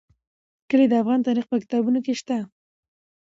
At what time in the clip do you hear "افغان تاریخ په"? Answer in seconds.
1.01-1.57